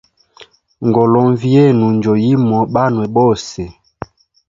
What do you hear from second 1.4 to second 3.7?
yenu njo yimo banwe bose.